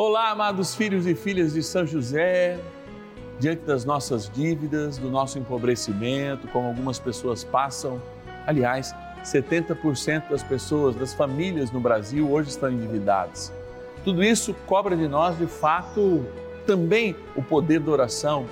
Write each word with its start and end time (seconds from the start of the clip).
Olá, 0.00 0.30
amados 0.30 0.76
filhos 0.76 1.08
e 1.08 1.14
filhas 1.16 1.54
de 1.54 1.60
São 1.60 1.84
José. 1.84 2.56
Diante 3.40 3.62
das 3.62 3.84
nossas 3.84 4.30
dívidas, 4.30 4.96
do 4.96 5.10
nosso 5.10 5.40
empobrecimento, 5.40 6.46
como 6.46 6.68
algumas 6.68 7.00
pessoas 7.00 7.42
passam, 7.42 8.00
aliás, 8.46 8.94
70% 9.24 10.28
das 10.30 10.44
pessoas, 10.44 10.94
das 10.94 11.14
famílias 11.14 11.72
no 11.72 11.80
Brasil 11.80 12.30
hoje 12.30 12.50
estão 12.50 12.70
endividadas. 12.70 13.52
Tudo 14.04 14.22
isso 14.22 14.54
cobra 14.68 14.96
de 14.96 15.08
nós, 15.08 15.36
de 15.36 15.48
fato, 15.48 16.24
também 16.64 17.16
o 17.34 17.42
poder 17.42 17.80
da 17.80 17.90
oração, 17.90 18.46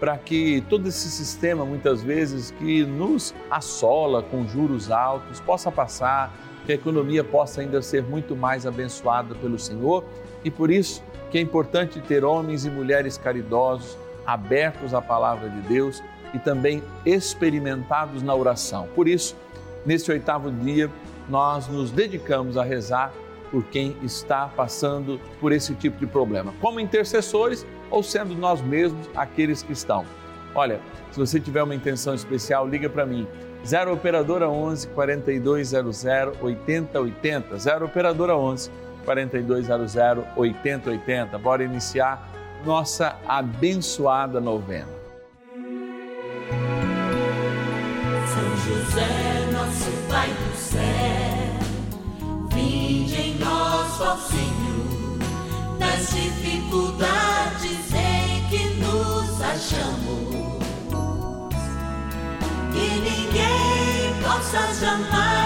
para 0.00 0.16
que 0.16 0.62
todo 0.62 0.88
esse 0.88 1.10
sistema, 1.10 1.66
muitas 1.66 2.02
vezes, 2.02 2.52
que 2.52 2.86
nos 2.86 3.34
assola 3.50 4.22
com 4.22 4.48
juros 4.48 4.90
altos, 4.90 5.40
possa 5.40 5.70
passar, 5.70 6.34
que 6.64 6.72
a 6.72 6.74
economia 6.74 7.22
possa 7.22 7.60
ainda 7.60 7.82
ser 7.82 8.02
muito 8.02 8.34
mais 8.34 8.66
abençoada 8.66 9.34
pelo 9.34 9.58
Senhor 9.58 10.02
e 10.46 10.50
por 10.50 10.70
isso 10.70 11.02
que 11.28 11.38
é 11.38 11.40
importante 11.40 12.00
ter 12.00 12.24
homens 12.24 12.64
e 12.64 12.70
mulheres 12.70 13.18
caridosos, 13.18 13.98
abertos 14.24 14.94
à 14.94 15.02
palavra 15.02 15.50
de 15.50 15.60
Deus 15.62 16.00
e 16.32 16.38
também 16.38 16.80
experimentados 17.04 18.22
na 18.22 18.32
oração. 18.32 18.88
Por 18.94 19.08
isso, 19.08 19.36
nesse 19.84 20.08
oitavo 20.08 20.52
dia, 20.52 20.88
nós 21.28 21.66
nos 21.66 21.90
dedicamos 21.90 22.56
a 22.56 22.62
rezar 22.62 23.12
por 23.50 23.64
quem 23.64 23.96
está 24.04 24.46
passando 24.46 25.20
por 25.40 25.50
esse 25.50 25.74
tipo 25.74 25.98
de 25.98 26.06
problema, 26.06 26.54
como 26.60 26.78
intercessores 26.78 27.66
ou 27.90 28.04
sendo 28.04 28.36
nós 28.36 28.60
mesmos 28.60 29.10
aqueles 29.16 29.64
que 29.64 29.72
estão. 29.72 30.04
Olha, 30.54 30.80
se 31.10 31.18
você 31.18 31.40
tiver 31.40 31.64
uma 31.64 31.74
intenção 31.74 32.14
especial, 32.14 32.68
liga 32.68 32.88
para 32.88 33.04
mim. 33.04 33.26
0 33.64 33.92
operadora 33.92 34.48
11 34.48 34.86
4200 34.88 36.04
8080. 36.40 37.58
0 37.58 37.86
operadora 37.86 38.36
11 38.36 38.70
4200 39.06 39.96
8080. 40.36 41.38
Bora 41.38 41.62
iniciar 41.62 42.28
nossa 42.64 43.16
abençoada 43.26 44.40
novena. 44.40 44.88
São 48.26 48.56
José, 48.66 49.48
nosso 49.52 49.90
Pai 50.10 50.28
do 50.28 50.56
céu, 50.56 50.80
vinde 52.52 53.14
em 53.14 53.38
nós, 53.38 54.00
ó 54.00 54.16
Senhor, 54.16 55.18
nas 55.78 56.10
dificuldades 56.10 57.92
em 57.94 58.48
que 58.50 58.64
nos 58.80 59.40
achamos. 59.40 60.36
Que 62.72 62.88
ninguém 63.00 64.22
possa 64.22 64.74
jamais 64.74 65.45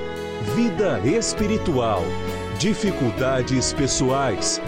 vida 0.41 0.99
espiritual, 1.05 2.01
dificuldades 2.57 3.73
pessoais, 3.73 4.59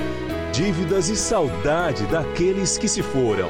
dívidas 0.54 1.10
e 1.10 1.16
saudade 1.16 2.06
daqueles 2.08 2.78
que 2.78 2.88
se 2.88 3.02
foram. 3.02 3.50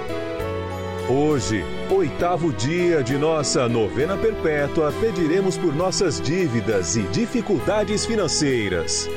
Hoje, 1.09 1.63
oitavo 1.91 2.53
dia 2.53 3.03
de 3.03 3.17
nossa 3.17 3.67
novena 3.67 4.17
perpétua, 4.17 4.91
pediremos 5.01 5.57
por 5.57 5.75
nossas 5.75 6.22
dívidas 6.22 6.95
e 6.95 7.03
dificuldades 7.09 8.06
financeiras. 8.06 9.09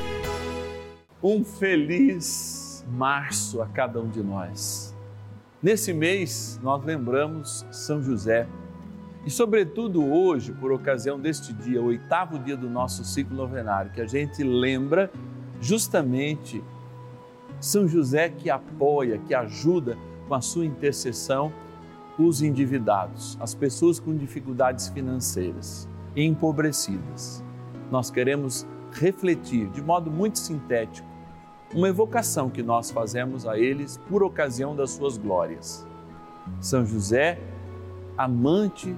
Um 1.23 1.45
feliz 1.45 2.85
março 2.89 3.61
a 3.61 3.67
cada 3.67 4.01
um 4.01 4.09
de 4.09 4.21
nós. 4.21 4.93
Nesse 5.63 5.93
mês, 5.93 6.59
nós 6.61 6.83
lembramos 6.83 7.65
São 7.71 8.03
José 8.03 8.47
e, 9.27 9.29
sobretudo, 9.29 10.09
hoje, 10.09 10.53
por 10.53 10.71
ocasião 10.71 11.19
deste 11.19 11.51
dia, 11.51 11.81
o 11.81 11.87
oitavo 11.87 12.39
dia 12.39 12.55
do 12.55 12.69
nosso 12.69 13.03
ciclo 13.03 13.35
novenário, 13.35 13.91
que 13.91 13.99
a 13.99 14.07
gente 14.07 14.41
lembra 14.41 15.11
justamente 15.59 16.63
São 17.59 17.89
José 17.89 18.29
que 18.29 18.49
apoia, 18.49 19.17
que 19.17 19.35
ajuda 19.35 19.97
com 20.29 20.33
a 20.33 20.39
sua 20.39 20.65
intercessão 20.65 21.51
os 22.17 22.41
endividados, 22.41 23.37
as 23.41 23.53
pessoas 23.53 23.99
com 23.99 24.15
dificuldades 24.15 24.87
financeiras 24.87 25.89
e 26.15 26.23
empobrecidas. 26.23 27.43
Nós 27.91 28.09
queremos 28.09 28.65
refletir 28.93 29.67
de 29.71 29.81
modo 29.81 30.09
muito 30.09 30.39
sintético 30.39 31.05
uma 31.75 31.89
evocação 31.89 32.49
que 32.49 32.63
nós 32.63 32.91
fazemos 32.91 33.45
a 33.45 33.59
eles 33.59 33.97
por 34.07 34.23
ocasião 34.23 34.73
das 34.73 34.91
suas 34.91 35.17
glórias. 35.17 35.85
São 36.61 36.85
José, 36.85 37.37
amante 38.17 38.95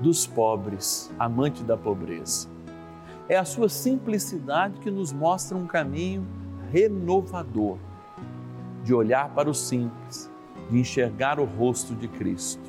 dos 0.00 0.26
pobres, 0.26 1.10
amante 1.18 1.62
da 1.62 1.76
pobreza. 1.76 2.48
É 3.28 3.36
a 3.36 3.44
sua 3.44 3.68
simplicidade 3.68 4.78
que 4.80 4.90
nos 4.90 5.12
mostra 5.12 5.56
um 5.56 5.66
caminho 5.66 6.26
renovador 6.70 7.76
de 8.84 8.94
olhar 8.94 9.28
para 9.34 9.50
o 9.50 9.54
simples, 9.54 10.30
de 10.70 10.78
enxergar 10.78 11.38
o 11.38 11.44
rosto 11.44 11.94
de 11.94 12.08
Cristo. 12.08 12.62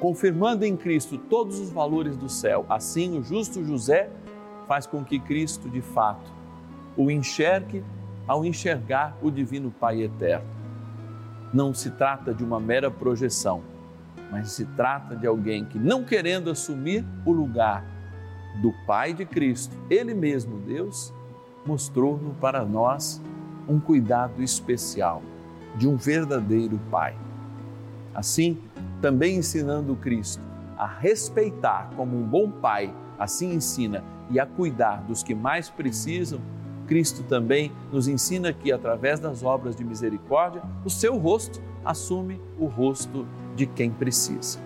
Confirmando 0.00 0.64
em 0.64 0.76
Cristo 0.76 1.16
todos 1.16 1.58
os 1.58 1.70
valores 1.70 2.16
do 2.16 2.28
céu, 2.28 2.66
assim 2.68 3.18
o 3.18 3.22
justo 3.22 3.64
José 3.64 4.10
faz 4.66 4.86
com 4.86 5.04
que 5.04 5.18
Cristo, 5.18 5.68
de 5.68 5.80
fato, 5.80 6.30
o 6.96 7.10
enxergue 7.10 7.82
ao 8.26 8.44
enxergar 8.44 9.16
o 9.22 9.30
Divino 9.30 9.70
Pai 9.70 10.02
eterno. 10.02 10.46
Não 11.52 11.72
se 11.72 11.90
trata 11.92 12.34
de 12.34 12.44
uma 12.44 12.60
mera 12.60 12.90
projeção 12.90 13.62
mas 14.30 14.50
se 14.50 14.64
trata 14.64 15.16
de 15.16 15.26
alguém 15.26 15.64
que, 15.64 15.78
não 15.78 16.04
querendo 16.04 16.50
assumir 16.50 17.04
o 17.24 17.32
lugar 17.32 17.84
do 18.60 18.72
Pai 18.86 19.12
de 19.12 19.24
Cristo, 19.24 19.76
Ele 19.88 20.14
mesmo, 20.14 20.58
Deus, 20.58 21.12
mostrou-nos 21.64 22.36
para 22.36 22.64
nós 22.64 23.22
um 23.68 23.78
cuidado 23.78 24.42
especial 24.42 25.22
de 25.76 25.86
um 25.86 25.96
verdadeiro 25.96 26.80
Pai. 26.90 27.16
Assim, 28.14 28.58
também 29.00 29.36
ensinando 29.36 29.94
Cristo 29.96 30.42
a 30.76 30.86
respeitar 30.86 31.90
como 31.96 32.16
um 32.16 32.22
bom 32.22 32.50
Pai, 32.50 32.94
assim 33.18 33.52
ensina, 33.52 34.02
e 34.30 34.38
a 34.38 34.46
cuidar 34.46 35.02
dos 35.02 35.22
que 35.22 35.34
mais 35.34 35.70
precisam, 35.70 36.40
Cristo 36.88 37.22
também 37.22 37.70
nos 37.92 38.08
ensina 38.08 38.52
que, 38.52 38.72
através 38.72 39.20
das 39.20 39.44
obras 39.44 39.76
de 39.76 39.84
misericórdia, 39.84 40.62
o 40.84 40.90
seu 40.90 41.16
rosto 41.16 41.60
assume 41.84 42.40
o 42.58 42.66
rosto 42.66 43.26
de 43.54 43.66
quem 43.66 43.90
precisa. 43.90 44.58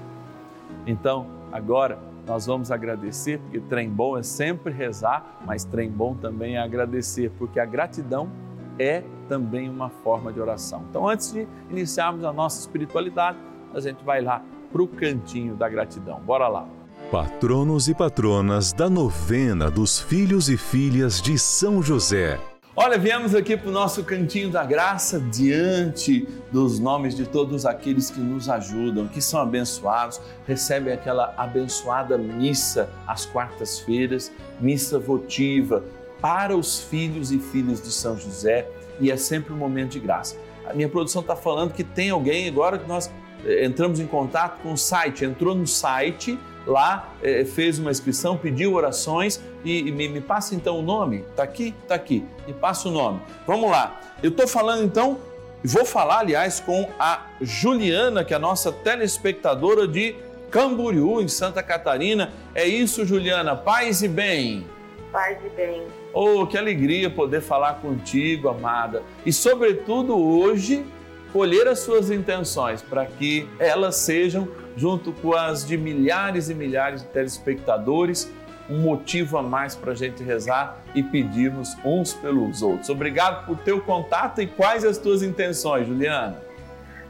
Então, 0.87 1.27
agora 1.51 1.99
nós 2.27 2.47
vamos 2.47 2.71
agradecer, 2.71 3.39
porque 3.41 3.59
trem 3.61 3.91
bom 3.91 4.17
é 4.17 4.23
sempre 4.23 4.73
rezar, 4.73 5.41
mas 5.45 5.65
trem 5.65 5.91
bom 5.91 6.15
também 6.15 6.57
é 6.57 6.61
agradecer, 6.61 7.31
porque 7.37 7.59
a 7.59 7.65
gratidão 7.65 8.31
é 8.79 9.03
também 9.29 9.69
uma 9.69 9.89
forma 9.89 10.33
de 10.33 10.41
oração. 10.41 10.85
Então, 10.89 11.09
antes 11.09 11.33
de 11.33 11.47
iniciarmos 11.71 12.25
a 12.25 12.33
nossa 12.33 12.61
espiritualidade, 12.61 13.39
a 13.75 13.81
gente 13.81 14.05
vai 14.05 14.21
lá 14.23 14.43
para 14.71 14.83
o 14.83 14.87
cantinho 14.87 15.55
da 15.57 15.69
gratidão. 15.69 16.21
Bora 16.21 16.47
lá. 16.49 16.67
Patronos 17.13 17.89
e 17.89 17.95
patronas 17.95 18.73
da 18.73 18.89
novena 18.89 19.71
dos 19.71 20.01
filhos 20.01 20.49
e 20.49 20.57
filhas 20.57 21.21
de 21.21 21.39
São 21.39 21.83
José. 21.83 22.41
Olha, 22.75 22.99
viemos 22.99 23.35
aqui 23.35 23.55
para 23.55 23.69
o 23.69 23.71
nosso 23.71 24.03
cantinho 24.03 24.49
da 24.49 24.65
graça 24.65 25.21
diante 25.21 26.27
dos 26.51 26.79
nomes 26.79 27.15
de 27.15 27.27
todos 27.27 27.67
aqueles 27.67 28.11
que 28.11 28.19
nos 28.19 28.49
ajudam, 28.49 29.09
que 29.09 29.21
são 29.21 29.43
abençoados, 29.43 30.23
recebem 30.47 30.95
aquela 30.95 31.35
abençoada 31.37 32.17
missa 32.17 32.89
às 33.07 33.27
quartas-feiras, 33.27 34.33
missa 34.59 34.99
votiva 34.99 35.85
para 36.19 36.57
os 36.57 36.81
filhos 36.81 37.31
e 37.31 37.39
filhas 37.39 37.83
de 37.83 37.93
São 37.93 38.17
José 38.17 38.67
e 38.99 39.11
é 39.11 39.19
sempre 39.19 39.53
um 39.53 39.59
momento 39.59 39.91
de 39.91 40.01
graça. 40.01 40.39
A 40.65 40.73
minha 40.73 40.89
produção 40.89 41.21
está 41.21 41.37
falando 41.37 41.75
que 41.75 41.85
tem 41.85 42.09
alguém 42.09 42.49
agora 42.49 42.79
que 42.79 42.89
nós 42.89 43.13
eh, 43.45 43.67
entramos 43.67 44.01
em 44.01 44.07
contato 44.07 44.63
com 44.63 44.73
o 44.73 44.79
site, 44.79 45.27
entrou 45.27 45.55
no 45.55 45.67
site, 45.67 46.39
lá 46.67 47.13
eh, 47.23 47.45
fez 47.45 47.79
uma 47.79 47.91
inscrição, 47.91 48.37
pediu 48.37 48.75
orações 48.75 49.41
e, 49.65 49.89
e 49.89 49.93
me, 49.93 50.09
me, 50.09 50.21
passa 50.21 50.55
então 50.55 50.79
o 50.79 50.83
nome. 50.83 51.25
Está 51.31 51.43
aqui? 51.43 51.75
Está 51.83 51.95
aqui. 51.95 52.25
Me 52.47 52.53
passa 52.53 52.89
o 52.89 52.93
nome. 52.93 53.21
Vamos 53.47 53.71
lá. 53.71 54.01
Eu 54.23 54.31
estou 54.31 54.47
falando 54.47 54.85
então, 54.85 55.19
vou 55.65 55.85
falar 55.85 56.21
aliás 56.21 56.61
com 56.61 56.89
a 56.99 57.27
Juliana, 57.41 58.25
que 58.25 58.33
é 58.33 58.37
a 58.37 58.41
nossa 58.41 58.71
telespectadora 58.71 59.87
de 59.87 60.17
Camboriú, 60.51 61.21
em 61.21 61.29
Santa 61.29 61.63
Catarina. 61.63 62.31
É 62.55 62.67
isso, 62.67 63.05
Juliana. 63.05 63.57
Paz 63.57 64.03
e 64.03 64.09
bem. 64.09 64.67
Paz 65.11 65.39
e 65.45 65.49
bem. 65.51 65.83
Oh, 66.13 66.47
que 66.47 66.59
alegria 66.59 67.09
poder 67.09 67.41
falar 67.41 67.75
contigo, 67.81 68.49
amada. 68.49 69.03
E, 69.25 69.33
sobretudo, 69.33 70.15
hoje, 70.17 70.85
colher 71.33 71.67
as 71.67 71.81
suas 71.81 72.11
intenções 72.11 72.83
para 72.83 73.07
que 73.07 73.49
elas 73.59 73.97
sejam, 73.97 74.47
junto 74.77 75.13
com 75.13 75.35
as 75.35 75.67
de 75.67 75.77
milhares 75.77 76.49
e 76.49 76.55
milhares 76.55 77.03
de 77.03 77.09
telespectadores, 77.09 78.31
um 78.69 78.79
motivo 78.79 79.39
a 79.39 79.43
mais 79.43 79.75
para 79.75 79.93
a 79.93 79.95
gente 79.95 80.23
rezar 80.23 80.79
e 80.95 81.03
pedirmos 81.03 81.77
uns 81.85 82.15
pelos 82.15 82.63
outros. 82.63 82.89
Obrigado 82.89 83.45
por 83.47 83.59
teu 83.59 83.81
contato 83.81 84.41
e 84.41 84.47
quais 84.47 84.85
as 84.85 84.99
tuas 84.99 85.23
intenções, 85.23 85.87
Juliana? 85.87 86.41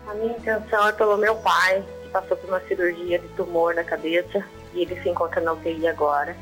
A 0.08 0.14
minha 0.14 0.32
intenção 0.32 0.88
é 0.88 0.92
pelo 0.92 1.16
meu 1.16 1.36
pai, 1.36 1.84
que 2.02 2.08
passou 2.08 2.36
por 2.36 2.48
uma 2.48 2.60
cirurgia 2.60 3.18
de 3.18 3.28
tumor 3.28 3.74
na 3.74 3.84
cabeça 3.84 4.44
e 4.74 4.82
ele 4.82 5.00
se 5.00 5.08
encontra 5.08 5.40
na 5.40 5.52
UTI 5.52 5.86
agora 5.86 6.34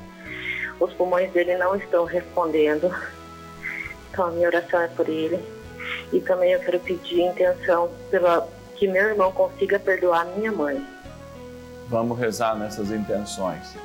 os 0.81 0.93
pulmões 0.94 1.31
dele 1.32 1.56
não 1.58 1.76
estão 1.76 2.05
respondendo. 2.05 2.90
Então 4.11 4.26
a 4.26 4.31
minha 4.31 4.49
oração 4.49 4.81
é 4.81 4.88
por 4.88 5.08
ele. 5.08 5.38
E 6.12 6.20
também 6.20 6.52
eu 6.52 6.61
quero 6.61 6.81
pedir 6.81 7.20
intenção 7.20 7.90
pela 8.11 8.49
que 8.76 8.88
meu 8.88 9.08
irmão 9.11 9.31
consiga 9.31 9.78
perdoar 9.78 10.25
minha 10.37 10.50
mãe. 10.50 10.84
Vamos 11.90 12.16
rezar 12.16 12.56
nessas 12.56 12.92
intenções. 12.92 13.76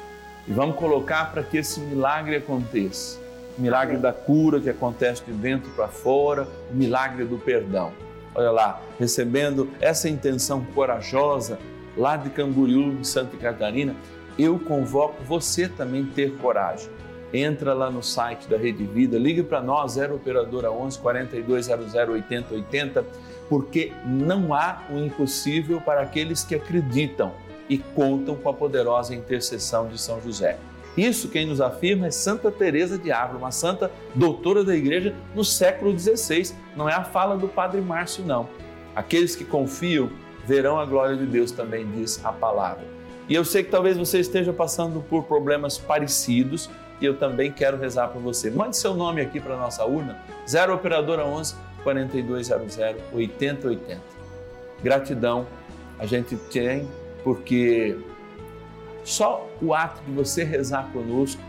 E 0.48 0.54
vamos 0.54 0.76
colocar 0.76 1.32
para 1.32 1.42
que 1.42 1.58
esse 1.58 1.80
milagre 1.80 2.36
aconteça. 2.36 3.20
O 3.58 3.62
milagre 3.62 3.98
da 3.98 4.14
cura 4.14 4.60
que 4.60 4.70
acontece 4.70 5.24
de 5.24 5.32
dentro 5.32 5.72
para 5.72 5.88
fora, 5.88 6.48
o 6.72 6.76
milagre 6.76 7.26
do 7.26 7.40
perdão. 7.40 7.92
Olha 8.36 8.52
lá, 8.52 8.80
recebendo 9.00 9.70
essa 9.82 10.08
intenção 10.08 10.64
corajosa 10.76 11.58
lá 11.98 12.16
de 12.16 12.30
Camboriú, 12.30 12.96
de 12.96 13.08
Santa 13.08 13.38
Catarina, 13.38 13.96
eu 14.38 14.60
convoco 14.60 15.24
você 15.24 15.68
também 15.68 16.06
ter 16.06 16.38
coragem. 16.38 16.90
Entra 17.34 17.74
lá 17.74 17.90
no 17.90 18.04
site 18.04 18.48
da 18.48 18.58
Rede 18.58 18.86
Vida, 18.86 19.18
ligue 19.18 19.42
para 19.42 19.62
nós, 19.62 19.94
0 19.94 20.16
Operadora 20.16 20.72
11 20.72 21.00
4200 21.00 21.96
8080, 21.96 23.04
porque 23.50 23.92
não 24.06 24.54
há 24.54 24.84
o 24.92 24.98
impossível 25.00 25.82
para 25.82 26.02
aqueles 26.02 26.44
que 26.44 26.54
acreditam 26.54 27.32
e 27.70 27.78
contam 27.78 28.36
com 28.36 28.50
a 28.50 28.54
poderosa 28.54 29.16
intercessão 29.16 29.88
de 29.88 30.00
São 30.00 30.22
José. 30.22 30.58
Isso 30.96 31.28
quem 31.28 31.46
nos 31.46 31.60
afirma 31.60 32.08
é 32.08 32.12
Santa 32.12 32.50
Teresa 32.50 32.98
de 32.98 33.12
Ávila, 33.12 33.40
uma 33.40 33.52
santa 33.52 33.92
doutora 34.14 34.64
da 34.64 34.76
igreja 34.76 35.14
no 35.34 35.44
século 35.44 35.98
XVI. 35.98 36.56
Não 36.76 36.88
é 36.88 36.94
a 36.94 37.04
fala 37.04 37.38
do 37.38 37.48
Padre 37.48 37.82
Márcio, 37.82 38.24
não. 38.24 38.48
Aqueles 38.96 39.36
que 39.36 39.44
confiam 39.44 40.10
verão 40.46 40.80
a 40.80 40.86
glória 40.86 41.18
de 41.18 41.26
Deus, 41.26 41.52
também 41.52 41.86
diz 41.92 42.24
a 42.24 42.32
palavra. 42.32 42.86
E 43.28 43.34
eu 43.34 43.44
sei 43.44 43.64
que 43.64 43.72
talvez 43.72 43.98
você 43.98 44.20
esteja 44.20 44.54
passando 44.54 45.02
por 45.02 45.24
problemas 45.24 45.78
parecidos 45.78 46.70
e 47.02 47.06
eu 47.06 47.18
também 47.18 47.52
quero 47.52 47.78
rezar 47.78 48.10
por 48.10 48.22
você. 48.22 48.50
Mande 48.50 48.78
seu 48.78 48.94
nome 48.94 49.20
aqui 49.20 49.40
para 49.40 49.56
a 49.56 49.58
nossa 49.58 49.84
urna, 49.84 50.18
0 50.48 50.76
Operadora 50.76 51.26
11 51.26 51.56
4200 51.84 52.78
8080. 53.12 54.02
Gratidão 54.82 55.46
a 55.98 56.06
gente 56.06 56.36
tem 56.36 56.88
porque 57.26 57.98
só 59.04 59.50
o 59.60 59.74
ato 59.74 60.00
de 60.06 60.12
você 60.12 60.44
rezar 60.44 60.92
conosco 60.94 61.42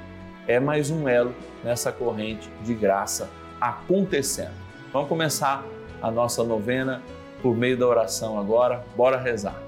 é 0.48 0.58
mais 0.58 0.90
um 0.90 1.06
elo 1.06 1.34
nessa 1.62 1.92
corrente 1.92 2.50
de 2.64 2.72
graça 2.74 3.28
acontecendo. 3.60 4.54
Vamos 4.90 5.06
começar 5.06 5.62
a 6.00 6.10
nossa 6.10 6.42
novena 6.42 7.02
por 7.42 7.54
meio 7.54 7.76
da 7.76 7.86
oração 7.86 8.38
agora. 8.38 8.86
Bora 8.96 9.20
rezar. 9.20 9.62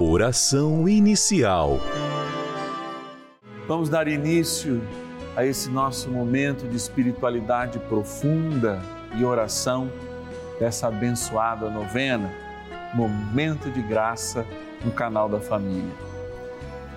Oração 0.00 0.88
inicial. 0.88 1.78
Vamos 3.66 3.90
dar 3.90 4.08
início 4.08 4.80
a 5.36 5.44
esse 5.44 5.68
nosso 5.68 6.08
momento 6.08 6.66
de 6.66 6.76
espiritualidade 6.76 7.78
profunda 7.80 8.80
e 9.14 9.22
oração 9.22 9.92
dessa 10.58 10.88
abençoada 10.88 11.68
novena, 11.68 12.32
Momento 12.94 13.70
de 13.70 13.82
Graça 13.82 14.46
no 14.84 14.92
canal 14.92 15.28
da 15.28 15.40
Família. 15.40 15.92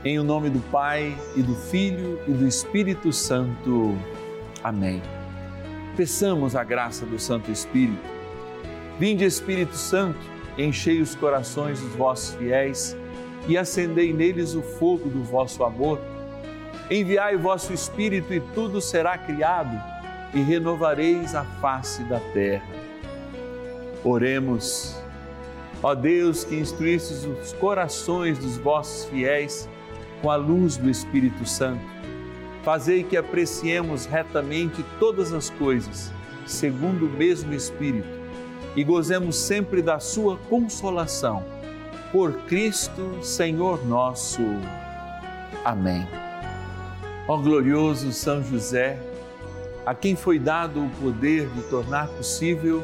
Em 0.04 0.19
o 0.19 0.24
nome 0.24 0.50
do 0.50 0.60
Pai 0.72 1.16
e 1.36 1.42
do 1.42 1.56
Filho 1.56 2.19
e 2.28 2.31
do 2.31 2.48
Espírito 2.48 3.13
Santo. 3.13 3.95
Amém. 4.63 5.01
Peçamos 5.95 6.56
a 6.56 6.63
graça 6.63 7.06
do 7.06 7.19
Santo 7.19 7.51
Espírito. 7.51 8.10
Vinde, 9.00 9.25
Espírito 9.25 9.75
Santo 9.75 10.19
enchei 10.57 11.01
os 11.01 11.16
corações 11.16 11.80
dos 11.80 11.94
vossos 11.94 12.36
fiéis 12.36 12.98
e 13.48 13.57
acendei 13.57 14.13
neles 14.13 14.54
o 14.54 14.62
fogo 14.62 15.10
do 15.10 15.24
vosso 15.24 15.63
amor. 15.63 16.00
Enviai 16.89 17.36
o 17.36 17.39
vosso 17.39 17.74
Espírito 17.74 18.33
e 18.33 18.39
tudo 18.39 18.81
será 18.81 19.18
criado 19.18 19.81
e 20.33 20.42
renovareis 20.42 21.36
a 21.36 21.44
face 21.44 22.04
da 22.04 22.19
terra. 22.19 22.68
Oremos. 24.04 25.00
Ó 25.83 25.95
Deus, 25.95 26.44
que 26.44 26.56
instruístes 26.56 27.25
os 27.25 27.54
corações 27.54 28.38
dos 28.38 28.57
vossos 28.57 29.06
fiéis 29.06 29.68
com 30.22 30.30
a 30.30 30.36
luz 30.36 30.78
do 30.78 30.89
Espírito 30.89 31.45
Santo, 31.48 31.83
fazei 32.63 33.04
que 33.04 33.18
apreciemos 33.18 34.06
retamente 34.06 34.86
todas 35.00 35.33
as 35.33 35.50
coisas, 35.50 36.12
segundo 36.45 37.07
o 37.07 37.10
mesmo 37.10 37.54
Espírito 37.54 38.22
e 38.75 38.83
gozemos 38.83 39.36
sempre 39.36 39.81
da 39.81 40.00
sua 40.00 40.38
consolação. 40.50 41.44
Por 42.12 42.33
Cristo, 42.44 43.24
Senhor 43.24 43.86
nosso. 43.86 44.42
Amém. 45.63 46.07
Ó 47.28 47.38
glorioso 47.38 48.12
São 48.12 48.44
José, 48.44 49.00
a 49.86 49.94
quem 49.94 50.16
foi 50.16 50.38
dado 50.38 50.83
o 50.83 50.89
poder 51.01 51.48
de 51.50 51.62
tornar 51.63 52.07
possível 52.07 52.83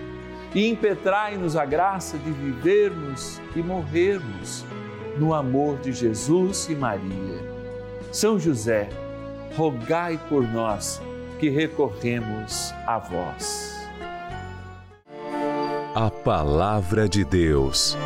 e 0.53 0.67
impetrai-nos 0.67 1.55
a 1.55 1.65
graça 1.65 2.17
de 2.17 2.31
vivermos 2.31 3.41
e 3.55 3.61
morrermos 3.61 4.65
no 5.17 5.33
amor 5.33 5.77
de 5.79 5.91
Jesus 5.93 6.67
e 6.69 6.75
Maria. 6.75 7.51
São 8.11 8.39
José, 8.39 8.89
rogai 9.55 10.19
por 10.29 10.43
nós 10.43 11.01
que 11.39 11.49
recorremos 11.49 12.73
a 12.85 12.99
vós. 12.99 13.71
A 15.95 16.09
Palavra 16.09 17.07
de 17.07 17.25
Deus. 17.25 17.97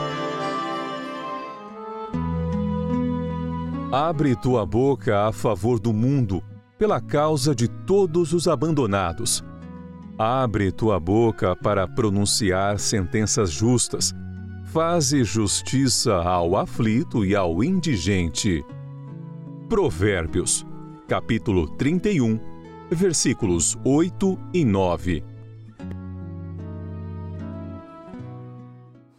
Abre 3.91 4.35
tua 4.35 4.65
boca 4.65 5.27
a 5.27 5.31
favor 5.31 5.79
do 5.79 5.93
mundo 5.93 6.43
pela 6.77 6.99
causa 6.99 7.55
de 7.55 7.67
todos 7.67 8.33
os 8.33 8.47
abandonados. 8.47 9.43
Abre 10.17 10.71
tua 10.71 10.97
boca 10.97 11.57
para 11.57 11.85
pronunciar 11.85 12.79
sentenças 12.79 13.51
justas, 13.51 14.13
Faze 14.63 15.25
justiça 15.25 16.15
ao 16.15 16.55
aflito 16.55 17.25
e 17.25 17.35
ao 17.35 17.61
indigente. 17.61 18.63
Provérbios, 19.67 20.65
capítulo 21.05 21.67
31, 21.75 22.39
versículos 22.89 23.77
8 23.83 24.39
e 24.53 24.63
9. 24.63 25.23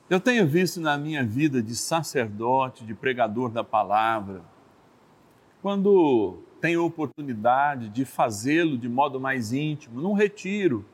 Eu 0.09 0.21
tenho 0.21 0.47
visto 0.47 0.81
na 0.81 0.97
minha 0.97 1.23
vida 1.25 1.62
de 1.62 1.76
sacerdote, 1.76 2.87
de 2.87 2.95
pregador 2.95 3.50
da 3.50 3.62
palavra, 3.62 4.41
quando 5.61 6.38
tenho 6.66 6.85
oportunidade 6.85 7.88
de 7.88 8.04
fazê-lo 8.04 8.76
de 8.76 8.88
modo 8.88 9.20
mais 9.20 9.52
íntimo, 9.52 10.00
num 10.00 10.14
retiro, 10.14 10.85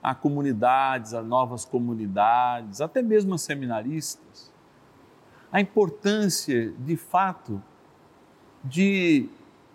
a 0.00 0.14
comunidades, 0.14 1.12
a 1.14 1.20
novas 1.20 1.64
comunidades, 1.64 2.80
até 2.80 3.02
mesmo 3.02 3.34
a 3.34 3.38
seminaristas, 3.38 4.52
a 5.50 5.60
importância, 5.60 6.72
de 6.78 6.96
fato, 6.96 7.60
de 8.62 9.28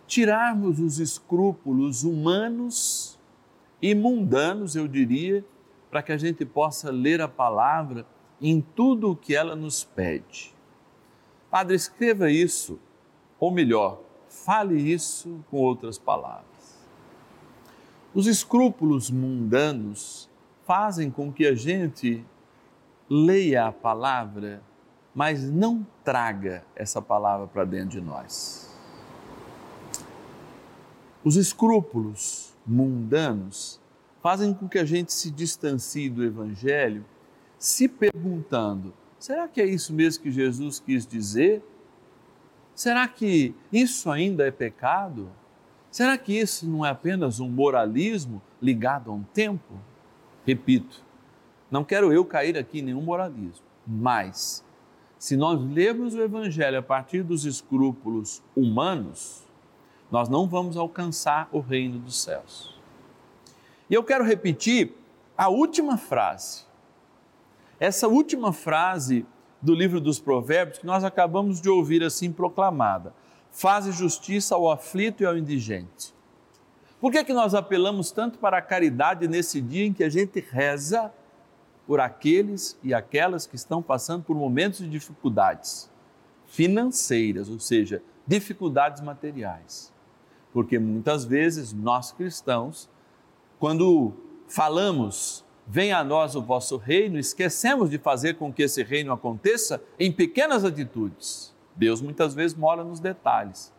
tirarmos 0.08 0.80
os 0.80 1.00
escrúpulos 1.00 2.06
humanos 2.06 3.20
e 3.82 3.94
mundanos, 3.94 4.74
eu 4.74 4.88
diria, 4.88 5.44
para 5.92 6.02
que 6.02 6.14
a 6.14 6.18
gente 6.18 6.46
possa 6.46 6.90
ler 6.92 7.20
a 7.20 7.28
palavra 7.28 8.06
em 8.42 8.62
tudo 8.62 9.12
o 9.12 9.18
que 9.18 9.36
ela 9.36 9.54
nos 9.54 9.84
pede. 9.84 10.56
Padre, 11.52 11.76
escreva 11.76 12.32
isso, 12.32 12.80
ou 13.38 13.52
melhor, 13.52 14.08
fale 14.30 14.76
isso 14.80 15.44
com 15.50 15.58
outras 15.58 15.98
palavras. 15.98 16.80
Os 18.14 18.28
escrúpulos 18.28 19.12
mundanos 19.12 20.30
fazem 20.66 21.12
com 21.12 21.32
que 21.32 21.46
a 21.46 21.56
gente 21.56 22.24
leia 23.10 23.68
a 23.68 23.72
palavra, 23.72 24.62
mas 25.14 25.50
não 25.50 25.86
traga 26.04 26.64
essa 26.76 27.02
palavra 27.02 27.48
para 27.48 27.66
dentro 27.66 27.90
de 27.90 28.02
nós. 28.02 28.70
Os 31.24 31.36
escrúpulos 31.36 32.56
mundanos 32.66 33.80
fazem 34.22 34.54
com 34.54 34.68
que 34.70 34.78
a 34.78 34.86
gente 34.86 35.12
se 35.12 35.32
distancie 35.32 36.10
do 36.10 36.24
Evangelho 36.24 37.04
se 37.58 37.88
perguntando: 37.88 38.94
será 39.20 39.48
que 39.48 39.62
é 39.62 39.66
isso 39.66 39.94
mesmo 39.94 40.24
que 40.24 40.32
Jesus 40.32 40.80
quis 40.80 41.06
dizer? 41.06 41.64
Será 42.80 43.10
que 43.10 43.54
isso 43.74 44.10
ainda 44.10 44.48
é 44.48 44.52
pecado? 44.52 45.30
Será 45.92 46.18
que 46.18 46.32
isso 46.32 46.66
não 46.66 46.86
é 46.86 46.90
apenas 46.90 47.42
um 47.42 47.50
moralismo 47.50 48.42
ligado 48.62 49.12
a 49.12 49.14
um 49.14 49.22
tempo? 49.22 49.74
Repito, 50.46 51.04
não 51.70 51.84
quero 51.84 52.14
eu 52.14 52.24
cair 52.24 52.58
aqui 52.58 52.80
em 52.80 52.84
nenhum 52.84 53.02
moralismo, 53.02 53.66
mas 53.86 54.64
se 55.18 55.36
nós 55.36 55.60
lermos 55.60 56.14
o 56.14 56.22
Evangelho 56.22 56.80
a 56.80 56.82
partir 56.82 57.22
dos 57.22 57.44
escrúpulos 57.44 58.42
humanos, 58.56 59.46
nós 60.10 60.30
não 60.30 60.48
vamos 60.48 60.78
alcançar 60.78 61.50
o 61.52 61.60
reino 61.60 62.00
dos 62.00 62.24
céus. 62.24 62.80
E 63.90 63.94
eu 63.94 64.06
quero 64.06 64.24
repetir 64.24 64.94
a 65.38 65.50
última 65.50 65.98
frase 65.98 66.64
essa 67.80 68.10
última 68.10 68.52
frase 68.52 69.26
do 69.62 69.74
livro 69.74 70.00
dos 70.00 70.20
Provérbios 70.20 70.80
que 70.80 70.86
nós 70.86 71.04
acabamos 71.04 71.60
de 71.62 71.70
ouvir 71.70 72.04
assim 72.04 72.32
proclamada: 72.32 73.14
Faze 73.52 73.92
justiça 73.92 74.56
ao 74.56 74.72
aflito 74.72 75.24
e 75.24 75.26
ao 75.26 75.38
indigente. 75.38 76.14
Por 77.00 77.12
que, 77.12 77.24
que 77.24 77.34
nós 77.34 77.54
apelamos 77.54 78.12
tanto 78.12 78.40
para 78.40 78.58
a 78.58 78.62
caridade 78.62 79.28
nesse 79.28 79.62
dia 79.62 79.86
em 79.86 79.94
que 79.94 80.04
a 80.04 80.10
gente 80.10 80.40
reza 80.40 81.12
por 81.88 82.00
aqueles 82.00 82.78
e 82.84 82.94
aquelas 82.94 83.48
que 83.48 83.56
estão 83.56 83.82
passando 83.82 84.24
por 84.24 84.36
momentos 84.36 84.80
de 84.80 84.90
dificuldades 84.90 85.90
financeiras, 86.46 87.50
ou 87.50 87.60
seja, 87.60 88.02
dificuldades 88.28 89.02
materiais? 89.02 89.94
Porque 90.52 90.78
muitas 90.78 91.24
vezes 91.24 91.72
nós 91.72 92.12
cristãos, 92.12 92.90
quando 93.58 94.14
falamos 94.48 95.46
venha 95.72 96.00
a 96.00 96.04
nós 96.04 96.34
o 96.34 96.42
vosso 96.42 96.78
reino, 96.78 97.20
esquecemos 97.20 97.92
de 97.92 98.00
fazer 98.00 98.34
com 98.38 98.52
que 98.52 98.64
esse 98.64 98.82
reino 98.82 99.14
aconteça 99.14 99.80
em 100.00 100.12
pequenas 100.12 100.66
atitudes. 100.66 101.56
Deus 101.76 102.02
muitas 102.02 102.34
vezes 102.34 102.58
mora 102.58 102.84
nos 102.84 103.00
detalhes. 103.00 103.72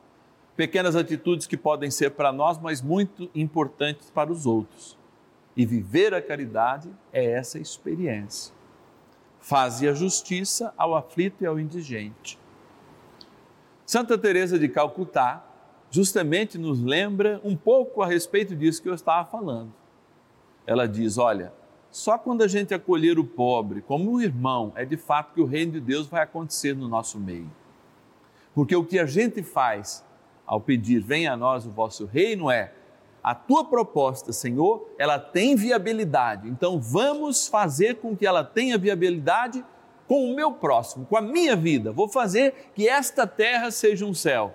Pequenas 0.57 0.95
atitudes 0.95 1.49
que 1.49 1.57
podem 1.57 1.91
ser 1.91 2.13
para 2.13 2.31
nós, 2.31 2.59
mas 2.59 2.81
muito 2.81 3.29
importantes 3.35 4.09
para 4.09 4.31
os 4.31 4.47
outros. 4.47 4.97
E 5.57 5.67
viver 5.67 6.15
a 6.15 6.23
caridade 6.23 6.89
é 7.13 7.25
essa 7.33 7.59
experiência. 7.59 8.55
Faze 9.41 9.89
a 9.89 9.93
justiça 9.93 10.73
ao 10.77 10.95
aflito 10.95 11.43
e 11.43 11.47
ao 11.47 11.59
indigente. 11.59 12.39
Santa 13.85 14.17
Teresa 14.17 14.61
de 14.61 14.69
Calcutá 14.69 15.45
justamente 15.91 16.57
nos 16.57 16.81
lembra 16.81 17.41
um 17.43 17.57
pouco 17.57 18.01
a 18.01 18.07
respeito 18.07 18.55
disso 18.55 18.81
que 18.81 18.89
eu 18.89 18.95
estava 18.95 19.29
falando. 19.29 19.73
Ela 20.65 20.87
diz: 20.87 21.19
olha, 21.19 21.53
só 21.91 22.17
quando 22.17 22.43
a 22.43 22.49
gente 22.49 22.73
acolher 22.73 23.19
o 23.19 23.25
pobre 23.25 23.83
como 23.83 24.13
um 24.13 24.21
irmão 24.21 24.73
é 24.77 24.85
de 24.85 24.97
fato 24.97 25.35
que 25.35 25.41
o 25.41 25.47
reino 25.47 25.73
de 25.73 25.81
Deus 25.81 26.07
vai 26.07 26.23
acontecer 26.23 26.75
no 26.75 26.89
nosso 26.89 27.19
meio. 27.19 27.51
Porque 28.55 28.75
o 28.75 28.85
que 28.85 28.99
a 28.99 29.07
gente 29.07 29.43
faz 29.43 30.05
ao 30.47 30.61
pedir, 30.61 31.01
venha 31.01 31.33
a 31.33 31.37
nós 31.37 31.65
o 31.65 31.71
vosso 31.71 32.07
reino, 32.07 32.51
é 32.51 32.73
a 33.23 33.35
tua 33.35 33.65
proposta, 33.65 34.33
Senhor, 34.33 34.89
ela 34.99 35.19
tem 35.19 35.55
viabilidade. 35.55 36.49
Então 36.49 36.81
vamos 36.81 37.47
fazer 37.47 37.97
com 37.97 38.17
que 38.17 38.27
ela 38.27 38.43
tenha 38.43 38.79
viabilidade 38.79 39.65
com 40.09 40.25
o 40.25 40.35
meu 40.35 40.51
próximo, 40.51 41.07
com 41.07 41.17
a 41.17 41.21
minha 41.21 41.55
vida. 41.55 41.93
Vou 41.93 42.09
fazer 42.09 42.73
que 42.75 42.89
esta 42.89 43.27
terra 43.27 43.71
seja 43.71 44.05
um 44.05 44.15
céu. 44.15 44.55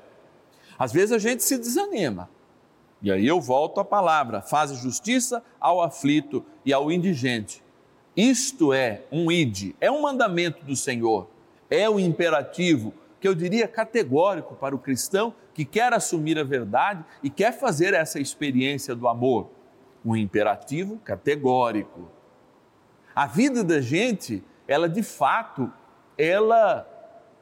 Às 0.77 0.91
vezes 0.91 1.13
a 1.13 1.17
gente 1.17 1.43
se 1.43 1.57
desanima. 1.57 2.29
E 3.05 3.11
aí 3.11 3.27
eu 3.27 3.39
volto 3.39 3.79
à 3.79 3.85
palavra: 3.85 4.41
faz 4.41 4.75
justiça 4.79 5.43
ao 5.59 5.79
aflito 5.79 6.43
e 6.65 6.73
ao 6.73 6.91
indigente. 6.91 7.63
Isto 8.17 8.73
é 8.73 9.03
um 9.11 9.31
id, 9.31 9.75
é 9.79 9.91
um 9.91 10.01
mandamento 10.01 10.65
do 10.65 10.75
Senhor, 10.75 11.29
é 11.69 11.87
o 11.87 11.95
um 11.95 11.99
imperativo 11.99 12.91
que 13.21 13.27
eu 13.27 13.35
diria 13.35 13.67
categórico 13.67 14.55
para 14.55 14.75
o 14.75 14.79
cristão 14.79 15.35
que 15.53 15.63
quer 15.63 15.93
assumir 15.93 16.39
a 16.39 16.43
verdade 16.43 17.05
e 17.21 17.29
quer 17.29 17.51
fazer 17.51 17.93
essa 17.93 18.19
experiência 18.19 18.95
do 18.95 19.07
amor. 19.07 19.51
Um 20.03 20.15
imperativo 20.15 20.97
categórico. 20.97 22.09
A 23.15 23.27
vida 23.27 23.63
da 23.63 23.81
gente, 23.81 24.43
ela 24.67 24.89
de 24.89 25.03
fato, 25.03 25.71
ela 26.17 26.87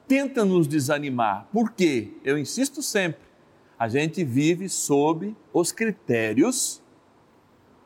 tenta 0.07 0.43
nos 0.43 0.67
desanimar. 0.67 1.47
Por 1.53 1.71
quê? 1.71 2.11
Eu 2.23 2.37
insisto 2.37 2.81
sempre 2.81 3.32
a 3.77 3.87
gente 3.87 4.23
vive 4.23 4.69
sob 4.69 5.35
os 5.51 5.71
critérios 5.71 6.81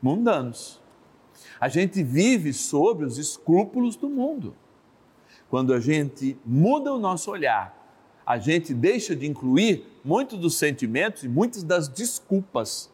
mundanos. 0.02 0.82
A 1.60 1.68
gente 1.68 2.04
vive 2.04 2.54
sobre 2.54 3.06
os 3.06 3.18
escrúpulos 3.18 3.96
do 3.96 4.10
mundo. 4.10 4.56
Quando 5.50 5.74
a 5.74 5.80
gente 5.80 6.38
muda 6.46 6.94
o 6.94 7.00
nosso 7.00 7.32
olhar, 7.32 7.76
a 8.26 8.38
gente 8.38 8.74
deixa 8.74 9.16
de 9.16 9.26
incluir 9.26 9.86
muitos 10.04 10.38
dos 10.38 10.56
sentimentos 10.56 11.24
e 11.24 11.30
muitas 11.30 11.64
das 11.64 11.88
desculpas 11.88 12.92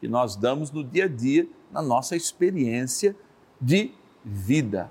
que 0.00 0.06
nós 0.06 0.36
damos 0.36 0.70
no 0.70 0.84
dia 0.84 1.06
a 1.06 1.08
dia, 1.08 1.48
na 1.72 1.82
nossa 1.82 2.14
experiência 2.14 3.16
de 3.60 3.90
vida. 4.24 4.90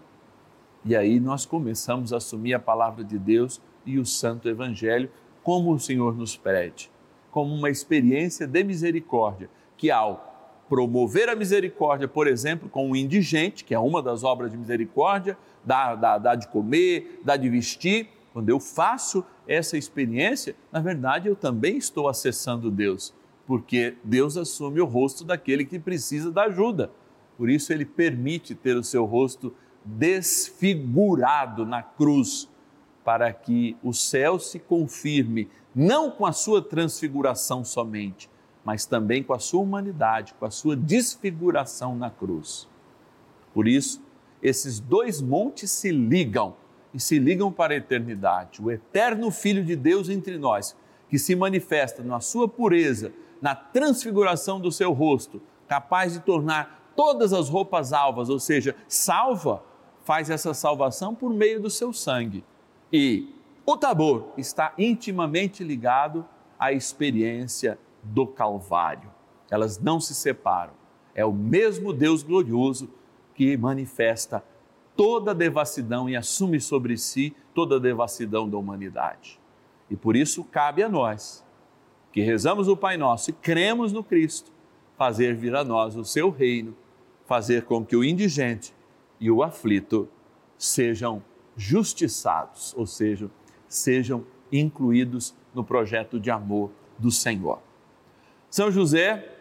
E 0.84 0.96
aí 0.96 1.20
nós 1.20 1.46
começamos 1.46 2.12
a 2.12 2.18
assumir 2.18 2.54
a 2.54 2.60
palavra 2.60 3.04
de 3.04 3.18
Deus 3.18 3.62
e 3.86 3.98
o 3.98 4.06
Santo 4.06 4.50
Evangelho 4.50 5.10
como 5.42 5.74
o 5.74 5.80
Senhor 5.80 6.16
nos 6.16 6.36
pede 6.36 6.92
como 7.36 7.54
uma 7.54 7.70
experiência 7.70 8.48
de 8.48 8.64
misericórdia, 8.64 9.50
que 9.76 9.92
ao 9.92 10.64
promover 10.70 11.28
a 11.28 11.36
misericórdia, 11.36 12.08
por 12.08 12.28
exemplo, 12.28 12.70
com 12.70 12.90
o 12.90 12.96
indigente, 12.96 13.66
que 13.66 13.76
é 13.76 13.78
uma 13.80 14.02
das 14.02 14.24
obras 14.24 14.52
de 14.52 14.58
misericórdia, 14.58 15.38
dá, 15.62 15.96
dá, 15.96 16.18
dá 16.18 16.34
de 16.34 16.48
comer, 16.48 17.20
dá 17.26 17.36
de 17.36 17.50
vestir, 17.50 18.08
quando 18.32 18.48
eu 18.48 18.58
faço 18.58 19.22
essa 19.46 19.78
experiência, 19.78 20.56
na 20.72 20.80
verdade 20.80 21.28
eu 21.28 21.36
também 21.36 21.76
estou 21.76 22.08
acessando 22.08 22.72
Deus, 22.72 23.14
porque 23.46 23.98
Deus 24.02 24.38
assume 24.38 24.80
o 24.80 24.86
rosto 24.86 25.26
daquele 25.26 25.66
que 25.66 25.78
precisa 25.78 26.32
da 26.32 26.44
ajuda. 26.44 26.90
Por 27.38 27.50
isso 27.50 27.74
ele 27.74 27.84
permite 27.84 28.56
ter 28.56 28.78
o 28.78 28.84
seu 28.84 29.04
rosto 29.04 29.54
desfigurado 29.84 31.66
na 31.66 31.84
cruz, 31.84 32.50
para 33.04 33.32
que 33.34 33.76
o 33.84 33.92
céu 33.92 34.40
se 34.40 34.58
confirme 34.58 35.50
não 35.76 36.10
com 36.10 36.26
a 36.26 36.32
sua 36.32 36.62
transfiguração 36.62 37.66
somente, 37.66 38.30
mas 38.64 38.86
também 38.86 39.22
com 39.22 39.34
a 39.34 39.40
sua 39.40 39.62
humanidade, 39.62 40.34
com 40.40 40.46
a 40.46 40.52
sua 40.52 40.76
desfiguração 40.76 41.96
na 41.96 42.10
cruz. 42.10 42.68
Por 43.54 43.68
isso, 43.68 44.02
esses 44.42 44.80
dois 44.80 45.22
montes 45.22 45.70
se 45.72 45.92
ligam 45.92 46.56
e 46.94 47.00
se 47.00 47.20
ligam 47.20 47.52
para 47.52 47.74
a 47.74 47.78
eternidade. 47.78 48.62
O 48.62 48.72
eterno 48.72 49.30
Filho 49.30 49.64
de 49.64 49.76
Deus 49.76 50.08
entre 50.08 50.38
nós, 50.38 50.76
que 51.10 51.20
se 51.20 51.36
manifesta 51.36 52.02
na 52.02 52.20
sua 52.22 52.48
pureza, 52.48 53.12
na 53.42 53.54
transfiguração 53.54 54.60
do 54.60 54.72
seu 54.72 54.94
rosto, 54.94 55.42
capaz 55.68 56.14
de 56.14 56.20
tornar 56.22 56.94
todas 56.96 57.34
as 57.34 57.50
roupas 57.50 57.92
alvas, 57.92 58.30
ou 58.30 58.40
seja, 58.40 58.76
salva, 58.88 59.62
faz 60.04 60.30
essa 60.30 60.54
salvação 60.54 61.14
por 61.14 61.34
meio 61.34 61.62
do 61.62 61.70
seu 61.70 61.92
sangue. 61.92 62.44
E 62.92 63.35
o 63.66 63.76
Tabor 63.76 64.30
está 64.38 64.74
intimamente 64.78 65.64
ligado 65.64 66.26
à 66.60 66.72
experiência 66.72 67.80
do 68.04 68.28
Calvário. 68.28 69.10
Elas 69.50 69.80
não 69.80 70.00
se 70.00 70.14
separam. 70.14 70.74
É 71.16 71.26
o 71.26 71.34
mesmo 71.34 71.92
Deus 71.92 72.22
glorioso 72.22 72.90
que 73.34 73.58
manifesta 73.58 74.44
toda 74.96 75.32
a 75.32 75.34
devassidão 75.34 76.08
e 76.10 76.16
assume 76.16 76.60
sobre 76.60 76.98
si 76.98 77.36
toda 77.54 77.78
a 77.78 77.80
devassidão 77.80 78.48
da 78.48 78.58
humanidade. 78.58 79.40
E 79.90 79.96
por 79.96 80.16
isso 80.16 80.44
cabe 80.44 80.84
a 80.84 80.90
nós, 80.90 81.44
que 82.12 82.22
rezamos 82.22 82.68
o 82.68 82.78
Pai 82.78 82.98
Nosso 82.98 83.30
e 83.32 83.34
cremos 83.34 83.92
no 83.92 84.04
Cristo, 84.04 84.52
fazer 84.98 85.36
vir 85.36 85.56
a 85.56 85.64
nós 85.64 85.96
o 85.96 86.06
seu 86.06 86.30
reino, 86.30 86.76
fazer 87.26 87.66
com 87.66 87.84
que 87.84 87.96
o 87.96 88.04
indigente 88.04 88.74
e 89.20 89.30
o 89.30 89.44
aflito 89.44 90.08
sejam 90.58 91.22
justiçados, 91.58 92.74
ou 92.78 92.86
seja, 92.86 93.30
sejam 93.68 94.26
incluídos 94.52 95.36
no 95.54 95.64
projeto 95.64 96.20
de 96.20 96.32
amor 96.32 96.72
do 96.98 97.12
Senhor. 97.12 97.60
São 98.50 98.72
José, 98.72 99.32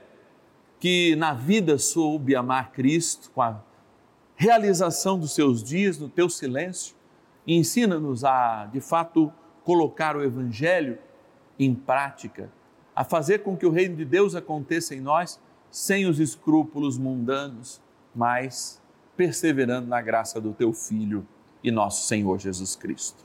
que 0.81 1.15
na 1.17 1.33
vida 1.35 1.79
soube 1.79 2.35
amar 2.35 2.73
Cristo 2.73 3.31
com 3.31 3.43
a 3.43 3.63
realização 4.37 5.19
dos 5.19 5.33
seus 5.33 5.63
dias 5.63 5.99
no 5.99 6.09
teu 6.09 6.29
silêncio, 6.29 6.97
ensina-nos 7.47 8.25
a, 8.25 8.67
de 8.67 8.81
fato, 8.81 9.33
colocar 9.63 10.17
o 10.17 10.23
Evangelho 10.23 10.99
em 11.59 11.75
prática, 11.75 12.51
a 12.95 13.05
fazer 13.05 13.41
com 13.41 13.57
que 13.57 13.67
o 13.67 13.71
reino 13.71 13.97
de 13.97 14.05
Deus 14.05 14.35
aconteça 14.35 14.95
em 14.95 15.01
nós 15.01 15.41
sem 15.71 16.07
os 16.07 16.21
escrúpulos 16.21 16.99
mundanos, 16.99 17.81
mas 18.15 18.81
perseverando 19.17 19.89
na 19.89 20.01
graça 20.01 20.41
do 20.41 20.53
teu 20.53 20.73
Filho 20.73 21.27
e 21.63 21.71
nosso 21.71 22.07
Senhor 22.07 22.39
Jesus 22.39 22.77
Cristo. 22.77 23.25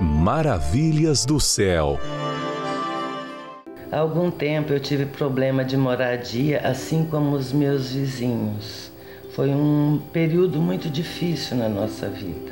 Maravilhas 0.00 1.26
do 1.26 1.38
céu. 1.38 2.00
Há 3.92 3.98
algum 3.98 4.30
tempo 4.30 4.72
eu 4.72 4.80
tive 4.80 5.04
problema 5.04 5.62
de 5.62 5.76
moradia, 5.76 6.60
assim 6.64 7.04
como 7.04 7.36
os 7.36 7.52
meus 7.52 7.92
vizinhos. 7.92 8.90
Foi 9.34 9.50
um 9.50 10.00
período 10.10 10.58
muito 10.58 10.88
difícil 10.88 11.58
na 11.58 11.68
nossa 11.68 12.08
vida. 12.08 12.50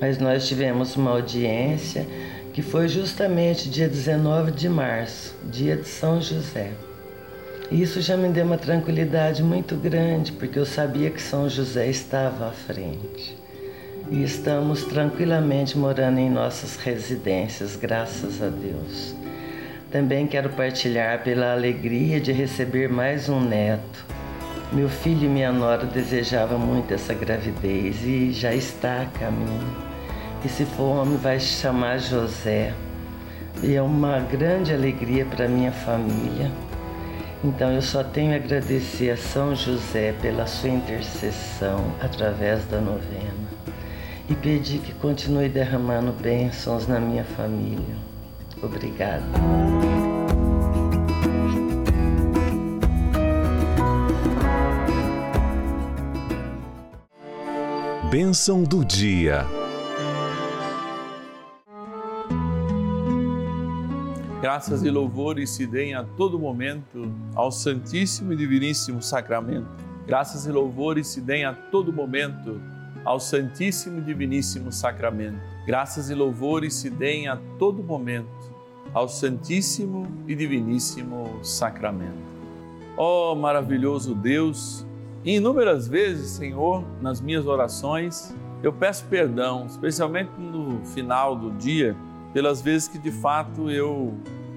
Mas 0.00 0.16
nós 0.18 0.48
tivemos 0.48 0.96
uma 0.96 1.10
audiência 1.10 2.06
que 2.54 2.62
foi 2.62 2.88
justamente 2.88 3.68
dia 3.68 3.86
19 3.86 4.52
de 4.52 4.70
março, 4.70 5.34
dia 5.44 5.76
de 5.76 5.86
São 5.86 6.22
José. 6.22 6.70
Isso 7.70 8.00
já 8.00 8.16
me 8.16 8.30
deu 8.30 8.46
uma 8.46 8.56
tranquilidade 8.56 9.42
muito 9.42 9.76
grande, 9.76 10.32
porque 10.32 10.58
eu 10.58 10.64
sabia 10.64 11.10
que 11.10 11.20
São 11.20 11.50
José 11.50 11.90
estava 11.90 12.48
à 12.48 12.52
frente. 12.52 13.41
E 14.10 14.22
estamos 14.22 14.84
tranquilamente 14.84 15.76
morando 15.76 16.18
em 16.18 16.30
nossas 16.30 16.76
residências, 16.76 17.76
graças 17.76 18.42
a 18.42 18.48
Deus. 18.48 19.14
Também 19.90 20.26
quero 20.26 20.50
partilhar 20.50 21.22
pela 21.22 21.52
alegria 21.52 22.20
de 22.20 22.32
receber 22.32 22.88
mais 22.88 23.28
um 23.28 23.40
neto. 23.40 24.04
Meu 24.72 24.88
filho 24.88 25.24
e 25.24 25.28
minha 25.28 25.52
nora 25.52 25.86
desejavam 25.86 26.58
muito 26.58 26.92
essa 26.92 27.14
gravidez 27.14 28.02
e 28.04 28.32
já 28.32 28.54
está 28.54 29.02
a 29.02 29.06
caminho. 29.18 29.76
E 30.44 30.48
se 30.48 30.64
for 30.64 30.96
homem, 30.96 31.16
vai 31.16 31.38
se 31.38 31.60
chamar 31.60 31.98
José. 31.98 32.72
E 33.62 33.74
é 33.74 33.82
uma 33.82 34.18
grande 34.20 34.72
alegria 34.72 35.24
para 35.24 35.46
minha 35.46 35.72
família 35.72 36.50
então 37.44 37.72
eu 37.72 37.82
só 37.82 38.04
tenho 38.04 38.32
a 38.32 38.36
agradecer 38.36 39.10
a 39.10 39.16
São 39.16 39.52
José 39.56 40.14
pela 40.22 40.46
sua 40.46 40.68
intercessão 40.68 41.92
através 42.00 42.64
da 42.66 42.80
novena 42.80 43.41
e 44.28 44.34
pedir 44.34 44.80
que 44.80 44.92
continue 44.94 45.48
derramando 45.48 46.12
bênçãos 46.12 46.86
na 46.86 47.00
minha 47.00 47.24
família. 47.24 47.96
Obrigada. 48.62 49.24
Bênção 58.10 58.62
do 58.62 58.84
dia. 58.84 59.46
Graças 64.42 64.82
e 64.82 64.90
louvores 64.90 65.50
se 65.50 65.66
deem 65.66 65.94
a 65.94 66.04
todo 66.04 66.38
momento 66.38 67.10
ao 67.34 67.50
Santíssimo 67.50 68.32
e 68.32 68.36
Diviníssimo 68.36 69.00
Sacramento. 69.00 69.68
Graças 70.06 70.46
e 70.46 70.52
louvores 70.52 71.06
se 71.06 71.20
deem 71.20 71.44
a 71.44 71.54
todo 71.54 71.92
momento 71.92 72.60
ao 73.04 73.18
Santíssimo 73.18 73.98
e 73.98 74.02
Diviníssimo 74.02 74.72
Sacramento. 74.72 75.40
Graças 75.66 76.10
e 76.10 76.14
louvores 76.14 76.74
se 76.74 76.90
deem 76.90 77.28
a 77.28 77.36
todo 77.58 77.82
momento 77.82 78.52
ao 78.92 79.08
Santíssimo 79.08 80.06
e 80.26 80.34
Diviníssimo 80.34 81.38
Sacramento. 81.42 82.32
Ó 82.96 83.32
oh, 83.32 83.34
maravilhoso 83.34 84.14
Deus, 84.14 84.86
inúmeras 85.24 85.88
vezes, 85.88 86.30
Senhor, 86.30 86.84
nas 87.00 87.20
minhas 87.20 87.46
orações, 87.46 88.34
eu 88.62 88.72
peço 88.72 89.04
perdão, 89.06 89.66
especialmente 89.66 90.30
no 90.38 90.84
final 90.86 91.34
do 91.34 91.50
dia 91.52 91.96
pelas 92.32 92.62
vezes 92.62 92.88
que 92.88 92.98
de 92.98 93.10
fato 93.10 93.70
eu 93.70 94.14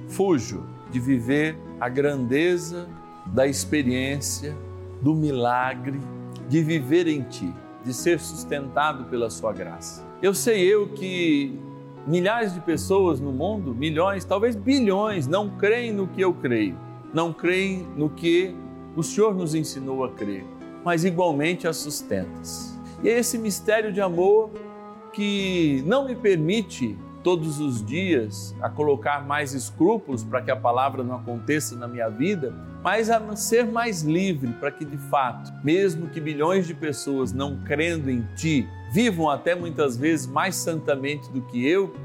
fujo 0.07 0.63
de 0.91 0.99
viver 0.99 1.57
a 1.79 1.89
grandeza 1.89 2.87
da 3.25 3.47
experiência, 3.47 4.55
do 5.01 5.13
milagre, 5.13 5.99
de 6.47 6.61
viver 6.61 7.07
em 7.07 7.21
Ti, 7.23 7.53
de 7.85 7.93
ser 7.93 8.19
sustentado 8.19 9.05
pela 9.05 9.29
Sua 9.29 9.53
graça. 9.53 10.03
Eu 10.21 10.33
sei 10.33 10.61
eu 10.61 10.89
que 10.89 11.57
milhares 12.07 12.53
de 12.53 12.59
pessoas 12.59 13.19
no 13.19 13.31
mundo, 13.31 13.73
milhões, 13.75 14.25
talvez 14.25 14.55
bilhões, 14.55 15.27
não 15.27 15.49
creem 15.51 15.93
no 15.93 16.07
que 16.07 16.21
eu 16.21 16.33
creio, 16.33 16.77
não 17.13 17.31
creem 17.31 17.87
no 17.95 18.09
que 18.09 18.55
o 18.95 19.03
Senhor 19.03 19.35
nos 19.35 19.53
ensinou 19.53 20.03
a 20.03 20.11
crer, 20.11 20.45
mas 20.83 21.05
igualmente 21.05 21.67
as 21.67 21.77
sustentas. 21.77 22.77
E 23.03 23.09
é 23.09 23.19
esse 23.19 23.37
mistério 23.37 23.93
de 23.93 24.01
amor 24.01 24.49
que 25.13 25.83
não 25.85 26.07
me 26.07 26.15
permite 26.15 26.97
todos 27.25 27.59
os 27.59 27.83
dias 27.83 28.55
a 28.61 28.69
colocar 28.69 29.25
mais 29.25 29.55
escrúpulos 29.55 30.23
para 30.23 30.43
que 30.43 30.51
a 30.51 30.55
palavra 30.55 31.03
não 31.03 31.15
aconteça 31.15 31.75
na 31.75 31.87
minha 31.87 32.07
vida, 32.07 32.53
mas 32.83 33.09
a 33.09 33.35
ser 33.35 33.65
mais 33.65 34.03
livre 34.03 34.53
para 34.59 34.69
que 34.69 34.85
de 34.85 34.95
fato, 34.95 35.51
mesmo 35.63 36.07
que 36.07 36.21
bilhões 36.21 36.67
de 36.67 36.75
pessoas 36.75 37.33
não 37.33 37.57
crendo 37.63 38.11
em 38.11 38.21
ti, 38.35 38.69
vivam 38.93 39.27
até 39.27 39.55
muitas 39.55 39.97
vezes 39.97 40.27
mais 40.27 40.55
santamente 40.55 41.27
do 41.31 41.41
que 41.41 41.67
eu, 41.67 41.95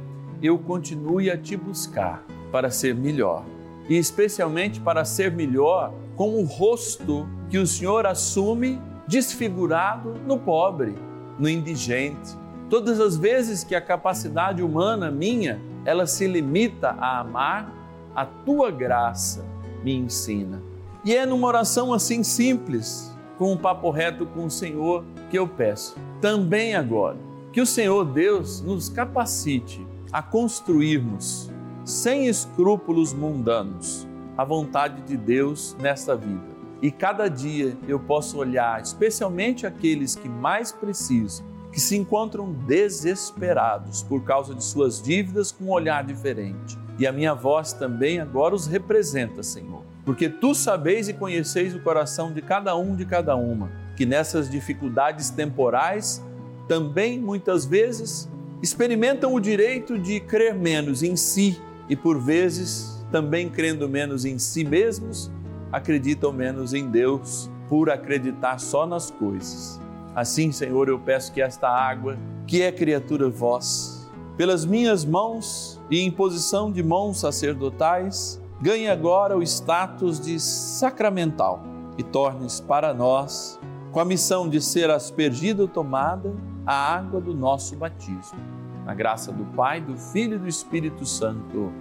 eu 0.42 0.59
continue 0.59 1.30
a 1.30 1.37
te 1.37 1.54
buscar 1.54 2.24
para 2.50 2.70
ser 2.70 2.94
melhor. 2.94 3.44
E 3.90 3.98
especialmente 3.98 4.80
para 4.80 5.04
ser 5.04 5.30
melhor 5.33 5.92
com 6.16 6.30
o 6.37 6.44
rosto 6.44 7.28
que 7.50 7.59
o 7.59 7.66
Senhor 7.66 8.06
assume 8.06 8.80
desfigurado 9.06 10.14
no 10.26 10.38
pobre, 10.38 10.94
no 11.38 11.46
indigente. 11.46 12.39
Todas 12.70 13.00
as 13.00 13.16
vezes 13.16 13.64
que 13.64 13.74
a 13.74 13.80
capacidade 13.80 14.62
humana 14.62 15.11
minha, 15.11 15.61
ela 15.85 16.06
se 16.06 16.28
limita 16.28 16.90
a 16.90 17.18
amar, 17.18 17.74
a 18.14 18.24
tua 18.24 18.70
graça 18.70 19.44
me 19.83 19.92
ensina. 19.92 20.62
E 21.04 21.12
é 21.12 21.26
numa 21.26 21.48
oração 21.48 21.92
assim 21.92 22.22
simples, 22.22 23.12
com 23.37 23.52
um 23.52 23.56
papo 23.56 23.90
reto 23.90 24.24
com 24.24 24.44
o 24.44 24.50
Senhor, 24.50 25.04
que 25.30 25.37
eu 25.37 25.48
peço. 25.48 25.96
Também 26.20 26.76
agora, 26.76 27.16
que 27.52 27.61
o 27.61 27.66
Senhor 27.66 28.04
Deus 28.04 28.61
nos 28.61 28.88
capacite 28.88 29.85
a 30.12 30.22
construirmos, 30.22 31.50
sem 31.85 32.28
escrúpulos 32.28 33.12
mundanos, 33.12 34.06
a 34.37 34.44
vontade 34.44 35.02
de 35.02 35.16
Deus 35.16 35.76
nesta 35.80 36.14
vida. 36.14 36.50
E 36.80 36.92
cada 36.92 37.26
dia 37.26 37.76
eu 37.88 37.98
posso 37.98 38.38
olhar, 38.38 38.80
especialmente 38.80 39.66
aqueles 39.66 40.14
que 40.14 40.28
mais 40.28 40.70
precisam, 40.70 41.49
que 41.72 41.80
se 41.80 41.96
encontram 41.96 42.52
desesperados 42.52 44.02
por 44.02 44.24
causa 44.24 44.54
de 44.54 44.64
suas 44.64 45.00
dívidas 45.00 45.52
com 45.52 45.64
um 45.64 45.70
olhar 45.70 46.04
diferente. 46.04 46.78
E 46.98 47.06
a 47.06 47.12
minha 47.12 47.35
voz 47.35 47.72
também 47.72 48.20
agora 48.20 48.54
os 48.54 48.66
representa, 48.66 49.42
Senhor. 49.42 49.83
Porque 50.04 50.28
tu 50.28 50.54
sabeis 50.54 51.09
e 51.09 51.14
conheceis 51.14 51.74
o 51.74 51.80
coração 51.80 52.33
de 52.33 52.42
cada 52.42 52.76
um 52.76 52.96
de 52.96 53.04
cada 53.04 53.37
uma, 53.37 53.70
que 53.96 54.04
nessas 54.04 54.50
dificuldades 54.50 55.30
temporais 55.30 56.22
também 56.66 57.18
muitas 57.18 57.64
vezes 57.64 58.28
experimentam 58.62 59.35
o 59.35 59.40
direito 59.40 59.98
de 59.98 60.20
crer 60.20 60.54
menos 60.54 61.02
em 61.02 61.16
si 61.16 61.61
e 61.88 61.96
por 61.96 62.20
vezes 62.20 63.04
também 63.11 63.48
crendo 63.48 63.88
menos 63.88 64.24
em 64.24 64.38
si 64.38 64.64
mesmos, 64.64 65.30
acreditam 65.72 66.33
menos 66.33 66.74
em 66.74 66.88
Deus 66.88 67.50
por 67.68 67.90
acreditar 67.90 68.59
só 68.59 68.87
nas 68.87 69.11
coisas. 69.11 69.80
Assim, 70.14 70.51
Senhor, 70.51 70.88
eu 70.88 70.99
peço 70.99 71.33
que 71.33 71.40
esta 71.40 71.68
água, 71.68 72.18
que 72.46 72.62
é 72.62 72.73
criatura 72.73 73.29
vós, 73.29 74.11
pelas 74.37 74.64
minhas 74.64 75.05
mãos 75.05 75.81
e 75.90 76.01
em 76.01 76.11
posição 76.11 76.73
de 76.73 76.83
mãos 76.83 77.20
sacerdotais, 77.20 78.40
ganhe 78.61 78.88
agora 78.88 79.37
o 79.37 79.42
status 79.42 80.18
de 80.18 80.40
sacramental 80.40 81.62
e 81.96 82.03
torne-se 82.03 82.62
para 82.62 82.92
nós, 82.92 83.61
com 83.92 84.01
a 84.01 84.05
missão 84.05 84.49
de 84.49 84.61
ser 84.61 84.90
aspergida 84.90 85.62
ou 85.62 85.68
tomada, 85.68 86.35
a 86.66 86.75
água 86.75 87.20
do 87.20 87.35
nosso 87.35 87.77
batismo. 87.77 88.38
Na 88.85 88.94
graça 88.94 89.31
do 89.31 89.44
Pai, 89.55 89.81
do 89.81 89.96
Filho 89.96 90.37
e 90.37 90.38
do 90.38 90.49
Espírito 90.49 91.05
Santo. 91.05 91.73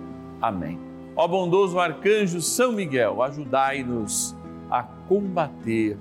Amém. 0.42 0.80
Ó 1.16 1.28
bondoso 1.28 1.80
arcanjo 1.80 2.42
São 2.42 2.72
Miguel, 2.72 3.22
ajudai-nos 3.24 4.36
a 4.70 4.84
combater 4.84 5.98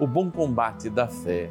o 0.00 0.06
bom 0.06 0.30
combate 0.30 0.90
da 0.90 1.06
fé 1.06 1.50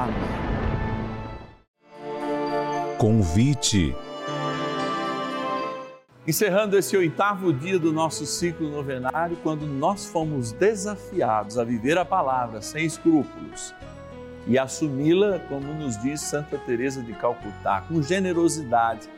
Amém. 0.00 0.14
Convite. 2.96 3.94
Encerrando 6.26 6.78
esse 6.78 6.96
oitavo 6.96 7.52
dia 7.52 7.78
do 7.78 7.92
nosso 7.92 8.24
ciclo 8.24 8.70
novenário, 8.70 9.36
quando 9.42 9.66
nós 9.66 10.06
fomos 10.06 10.52
desafiados 10.52 11.58
a 11.58 11.64
viver 11.64 11.98
a 11.98 12.04
palavra 12.04 12.62
sem 12.62 12.86
escrúpulos 12.86 13.74
e 14.46 14.58
assumi-la, 14.58 15.38
como 15.48 15.72
nos 15.74 16.00
diz 16.00 16.20
Santa 16.20 16.56
Teresa 16.56 17.02
de 17.02 17.12
Calcutá, 17.12 17.82
com 17.86 18.00
generosidade, 18.02 19.08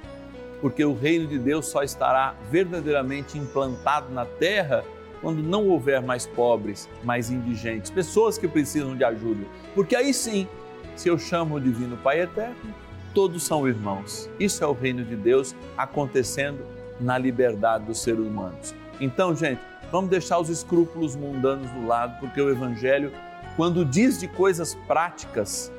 porque 0.60 0.84
o 0.84 0.94
reino 0.94 1.28
de 1.28 1.38
Deus 1.38 1.66
só 1.66 1.82
estará 1.82 2.34
verdadeiramente 2.50 3.38
implantado 3.38 4.12
na 4.12 4.24
terra 4.24 4.84
quando 5.20 5.42
não 5.42 5.68
houver 5.68 6.02
mais 6.02 6.26
pobres, 6.26 6.88
mais 7.04 7.30
indigentes, 7.30 7.90
pessoas 7.90 8.36
que 8.36 8.48
precisam 8.48 8.96
de 8.96 9.04
ajuda, 9.04 9.46
porque 9.74 9.94
aí 9.94 10.12
sim 10.12 10.48
se 10.96 11.08
eu 11.08 11.18
chamo 11.18 11.56
o 11.56 11.60
Divino 11.60 11.96
Pai 11.96 12.20
Eterno, 12.20 12.74
todos 13.14 13.42
são 13.42 13.66
irmãos. 13.68 14.28
Isso 14.38 14.62
é 14.62 14.66
o 14.66 14.72
reino 14.72 15.04
de 15.04 15.16
Deus 15.16 15.54
acontecendo 15.76 16.64
na 17.00 17.18
liberdade 17.18 17.84
dos 17.84 18.00
seres 18.00 18.20
humanos. 18.20 18.74
Então, 19.00 19.34
gente, 19.34 19.60
vamos 19.90 20.10
deixar 20.10 20.38
os 20.38 20.48
escrúpulos 20.48 21.16
mundanos 21.16 21.70
do 21.70 21.86
lado, 21.86 22.18
porque 22.20 22.40
o 22.40 22.50
Evangelho, 22.50 23.12
quando 23.56 23.84
diz 23.84 24.20
de 24.20 24.28
coisas 24.28 24.74
práticas, 24.86 25.72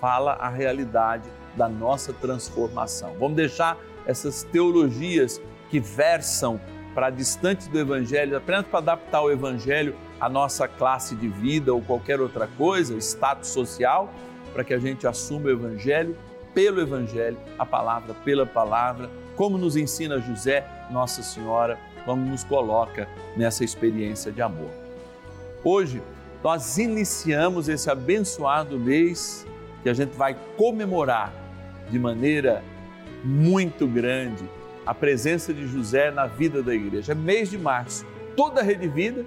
fala 0.00 0.32
a 0.32 0.48
realidade 0.48 1.28
da 1.56 1.68
nossa 1.68 2.12
transformação. 2.12 3.14
Vamos 3.18 3.36
deixar 3.36 3.78
essas 4.06 4.42
teologias 4.44 5.40
que 5.70 5.80
versam 5.80 6.60
para 6.94 7.10
distante 7.10 7.68
do 7.68 7.78
Evangelho, 7.78 8.36
apenas 8.36 8.66
para 8.66 8.78
adaptar 8.78 9.22
o 9.22 9.30
Evangelho 9.30 9.94
à 10.20 10.28
nossa 10.28 10.66
classe 10.66 11.14
de 11.14 11.28
vida 11.28 11.72
ou 11.72 11.82
qualquer 11.82 12.20
outra 12.20 12.46
coisa, 12.46 12.96
status 12.98 13.48
social 13.48 14.12
para 14.56 14.64
que 14.64 14.72
a 14.72 14.78
gente 14.78 15.06
assuma 15.06 15.48
o 15.48 15.50
Evangelho 15.50 16.16
pelo 16.54 16.80
Evangelho, 16.80 17.36
a 17.58 17.66
palavra 17.66 18.14
pela 18.24 18.46
palavra, 18.46 19.10
como 19.36 19.58
nos 19.58 19.76
ensina 19.76 20.18
José, 20.18 20.66
Nossa 20.90 21.22
Senhora, 21.22 21.78
como 22.06 22.24
nos 22.24 22.42
coloca 22.42 23.06
nessa 23.36 23.64
experiência 23.64 24.32
de 24.32 24.40
amor. 24.40 24.70
Hoje, 25.62 26.02
nós 26.42 26.78
iniciamos 26.78 27.68
esse 27.68 27.90
abençoado 27.90 28.78
mês 28.78 29.46
que 29.82 29.90
a 29.90 29.92
gente 29.92 30.16
vai 30.16 30.34
comemorar 30.56 31.34
de 31.90 31.98
maneira 31.98 32.64
muito 33.22 33.86
grande 33.86 34.48
a 34.86 34.94
presença 34.94 35.52
de 35.52 35.66
José 35.66 36.10
na 36.10 36.26
vida 36.26 36.62
da 36.62 36.74
igreja. 36.74 37.12
É 37.12 37.14
mês 37.14 37.50
de 37.50 37.58
março, 37.58 38.06
toda 38.34 38.62
a 38.62 38.64
Rede 38.64 38.88
Vida, 38.88 39.22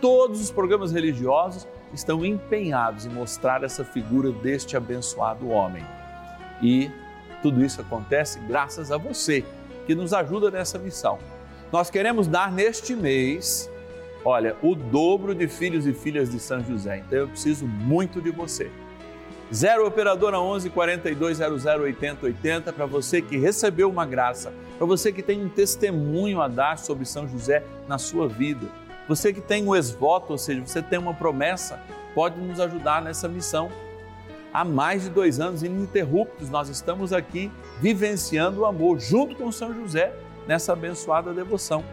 todos 0.00 0.40
os 0.40 0.52
programas 0.52 0.92
religiosos 0.92 1.66
estão 1.92 2.24
empenhados 2.24 3.06
em 3.06 3.08
mostrar 3.08 3.62
essa 3.62 3.84
figura 3.84 4.30
deste 4.30 4.76
abençoado 4.76 5.48
homem. 5.48 5.84
E 6.62 6.90
tudo 7.42 7.64
isso 7.64 7.80
acontece 7.80 8.38
graças 8.40 8.92
a 8.92 8.96
você 8.96 9.44
que 9.86 9.94
nos 9.94 10.12
ajuda 10.12 10.50
nessa 10.50 10.78
missão. 10.78 11.18
Nós 11.72 11.90
queremos 11.90 12.26
dar 12.26 12.52
neste 12.52 12.94
mês, 12.94 13.70
olha, 14.24 14.56
o 14.62 14.74
dobro 14.74 15.34
de 15.34 15.48
filhos 15.48 15.86
e 15.86 15.92
filhas 15.92 16.30
de 16.30 16.38
São 16.38 16.62
José. 16.62 16.98
Então 16.98 17.18
eu 17.18 17.28
preciso 17.28 17.66
muito 17.66 18.20
de 18.20 18.30
você. 18.30 18.70
0 19.52 19.86
operadora 19.86 20.38
11 20.38 20.70
4200 20.70 21.66
8080 21.66 22.72
para 22.72 22.86
você 22.86 23.20
que 23.20 23.36
recebeu 23.36 23.90
uma 23.90 24.06
graça, 24.06 24.52
para 24.78 24.86
você 24.86 25.10
que 25.12 25.22
tem 25.22 25.44
um 25.44 25.48
testemunho 25.48 26.40
a 26.40 26.46
dar 26.46 26.78
sobre 26.78 27.04
São 27.04 27.26
José 27.26 27.64
na 27.88 27.98
sua 27.98 28.28
vida 28.28 28.68
você 29.10 29.32
que 29.32 29.40
tem 29.40 29.66
um 29.66 29.74
ex-voto, 29.74 30.30
ou 30.30 30.38
seja, 30.38 30.64
você 30.64 30.80
tem 30.80 30.96
uma 30.96 31.12
promessa, 31.12 31.80
pode 32.14 32.40
nos 32.40 32.60
ajudar 32.60 33.02
nessa 33.02 33.26
missão. 33.26 33.68
Há 34.54 34.64
mais 34.64 35.02
de 35.02 35.10
dois 35.10 35.40
anos 35.40 35.64
ininterruptos, 35.64 36.48
nós 36.48 36.68
estamos 36.68 37.12
aqui 37.12 37.50
vivenciando 37.80 38.60
o 38.60 38.66
amor 38.66 39.00
junto 39.00 39.34
com 39.34 39.50
São 39.50 39.74
José 39.74 40.14
nessa 40.46 40.74
abençoada 40.74 41.34
devoção. 41.34 41.84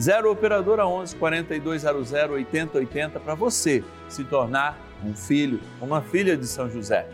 0 0.00 0.30
Operadora 0.30 0.86
11 0.86 1.16
4200 1.16 2.12
8080 2.12 3.18
para 3.18 3.34
você 3.34 3.82
se 4.08 4.22
tornar 4.22 4.78
um 5.04 5.16
filho, 5.16 5.58
uma 5.80 6.00
filha 6.00 6.36
de 6.36 6.46
São 6.46 6.70
José. 6.70 7.08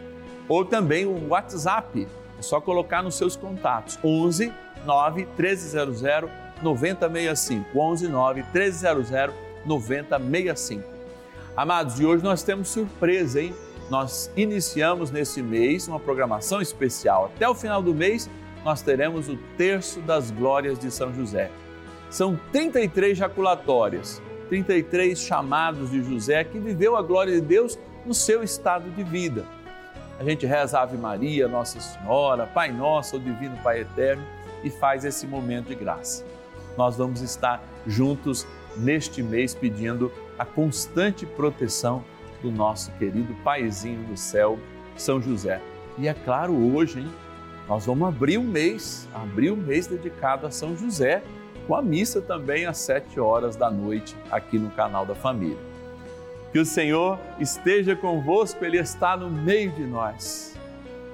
Ou 0.46 0.62
também 0.62 1.06
o 1.06 1.28
WhatsApp, 1.28 2.06
é 2.38 2.42
só 2.42 2.60
colocar 2.60 3.02
nos 3.02 3.14
seus 3.14 3.34
contatos 3.34 3.98
11 4.04 4.52
9 4.84 5.24
1300 5.24 6.04
9065. 6.62 7.78
11 7.78 8.08
9 8.08 8.42
1300 8.42 9.34
9065. 9.64 10.84
Amados, 11.56 11.98
e 11.98 12.06
hoje 12.06 12.22
nós 12.22 12.42
temos 12.42 12.68
surpresa, 12.68 13.40
hein? 13.40 13.54
Nós 13.90 14.30
iniciamos 14.36 15.10
nesse 15.10 15.42
mês 15.42 15.88
uma 15.88 15.98
programação 15.98 16.60
especial. 16.60 17.32
Até 17.34 17.48
o 17.48 17.54
final 17.54 17.82
do 17.82 17.94
mês, 17.94 18.30
nós 18.64 18.82
teremos 18.82 19.28
o 19.28 19.36
terço 19.56 20.00
das 20.00 20.30
glórias 20.30 20.78
de 20.78 20.90
São 20.90 21.12
José. 21.12 21.50
São 22.10 22.38
33 22.52 23.18
jaculatórias, 23.18 24.22
33 24.48 25.18
chamados 25.18 25.90
de 25.90 26.02
José 26.02 26.44
que 26.44 26.58
viveu 26.58 26.96
a 26.96 27.02
glória 27.02 27.34
de 27.34 27.40
Deus 27.40 27.78
no 28.06 28.14
seu 28.14 28.42
estado 28.42 28.90
de 28.90 29.02
vida. 29.02 29.44
A 30.18 30.24
gente 30.24 30.46
reza 30.46 30.80
Ave 30.80 30.96
Maria, 30.96 31.46
Nossa 31.48 31.80
Senhora, 31.80 32.46
Pai 32.46 32.72
Nosso, 32.72 33.16
o 33.16 33.20
Divino 33.20 33.56
Pai 33.62 33.80
Eterno 33.80 34.24
e 34.64 34.70
faz 34.70 35.04
esse 35.04 35.26
momento 35.26 35.68
de 35.68 35.74
graça. 35.74 36.24
Nós 36.78 36.96
vamos 36.96 37.22
estar 37.22 37.60
juntos 37.88 38.46
neste 38.76 39.20
mês 39.20 39.52
pedindo 39.52 40.12
a 40.38 40.44
constante 40.44 41.26
proteção 41.26 42.04
do 42.40 42.52
nosso 42.52 42.92
querido 42.92 43.34
Paizinho 43.42 44.04
do 44.04 44.16
céu, 44.16 44.56
São 44.96 45.20
José. 45.20 45.60
E 45.98 46.06
é 46.06 46.14
claro, 46.14 46.54
hoje, 46.54 47.00
hein, 47.00 47.10
nós 47.68 47.84
vamos 47.84 48.06
abrir 48.06 48.38
um 48.38 48.44
mês, 48.44 49.08
abrir 49.12 49.50
um 49.50 49.56
mês 49.56 49.88
dedicado 49.88 50.46
a 50.46 50.52
São 50.52 50.76
José 50.76 51.20
com 51.66 51.74
a 51.74 51.82
missa 51.82 52.22
também 52.22 52.64
às 52.64 52.78
sete 52.78 53.18
horas 53.18 53.56
da 53.56 53.68
noite 53.68 54.16
aqui 54.30 54.56
no 54.56 54.70
canal 54.70 55.04
da 55.04 55.16
Família. 55.16 55.58
Que 56.52 56.60
o 56.60 56.64
Senhor 56.64 57.18
esteja 57.40 57.96
convosco, 57.96 58.64
Ele 58.64 58.78
está 58.78 59.16
no 59.16 59.28
meio 59.28 59.72
de 59.72 59.82
nós. 59.82 60.56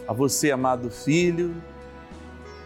A 0.06 0.12
você, 0.12 0.50
amado 0.50 0.90
filho, 0.90 1.54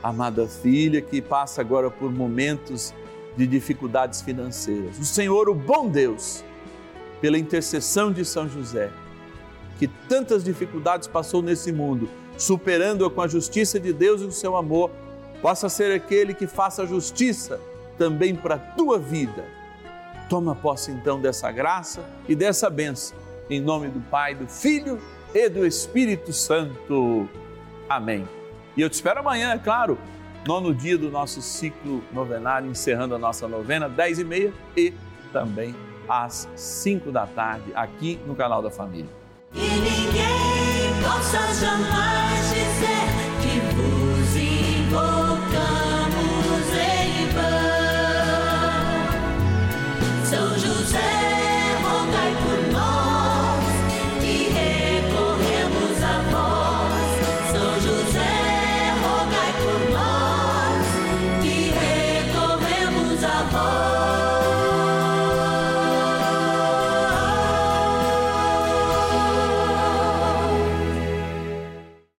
amada 0.03 0.47
filha, 0.47 1.01
que 1.01 1.21
passa 1.21 1.61
agora 1.61 1.91
por 1.91 2.13
momentos 2.13 2.95
de 3.37 3.47
dificuldades 3.47 4.21
financeiras. 4.21 4.99
O 4.99 5.05
Senhor, 5.05 5.49
o 5.49 5.55
bom 5.55 5.89
Deus, 5.89 6.45
pela 7.21 7.39
intercessão 7.39 8.13
de 8.13 8.25
São 8.25 8.49
José, 8.49 8.91
que 9.79 9.87
tantas 9.87 10.43
dificuldades 10.43 11.07
passou 11.07 11.43
nesse 11.43 11.73
mundo, 11.73 12.09
superando-a 12.37 13.11
com 13.11 13.23
a 13.23 13.29
justiça 13.29 13.79
de 13.79 13.93
Deus 13.93 14.21
e 14.21 14.25
o 14.25 14.33
seu 14.33 14.57
amor, 14.57 14.91
possa 15.41 15.69
ser 15.69 15.93
aquele 15.93 16.35
que 16.35 16.47
faça 16.47 16.87
justiça 16.87 17.61
também 17.97 18.35
para 18.35 18.57
a 18.57 18.59
tua 18.59 18.99
vida. 18.99 19.45
Toma 20.29 20.55
posse 20.55 20.91
então 20.91 21.21
dessa 21.21 21.51
graça 21.51 22.05
e 22.29 22.35
dessa 22.35 22.69
benção, 22.69 23.17
em 23.49 23.61
nome 23.61 23.89
do 23.89 24.01
Pai, 24.01 24.35
do 24.35 24.47
Filho 24.47 25.01
e 25.33 25.49
do 25.49 25.65
Espírito 25.67 26.33
Santo. 26.33 27.29
Amém. 27.89 28.38
E 28.79 28.81
eu 28.81 28.89
te 28.89 28.93
espero 28.93 29.19
amanhã, 29.19 29.55
é 29.55 29.59
claro, 29.59 29.99
nono 30.47 30.73
dia 30.73 30.97
do 30.97 31.11
nosso 31.11 31.43
ciclo 31.43 32.01
novenário, 32.13 32.71
encerrando 32.71 33.13
a 33.13 33.19
nossa 33.19 33.49
novena, 33.49 33.89
dez 33.89 34.21
e 34.21 34.25
meia 34.25 34.55
e 34.77 34.95
também 35.33 35.75
às 36.09 36.49
cinco 36.55 37.11
da 37.11 37.27
tarde, 37.27 37.73
aqui 37.75 38.21
no 38.25 38.37
canal 38.37 38.63
da 38.63 38.71
Família. 38.71 39.11
E 39.53 39.59
ninguém 39.59 41.03
possa 41.03 41.39
jamais 41.55 42.51
dizer 42.51 43.18